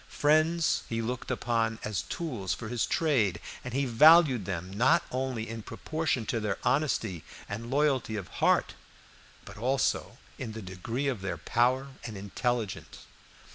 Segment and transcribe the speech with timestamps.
[0.09, 5.47] Friends he looked upon as tools for his trade, and he valued them not only
[5.47, 8.73] in proportion to their honesty and loyalty of heart,
[9.45, 13.05] but also in the degree of their power and intelligence.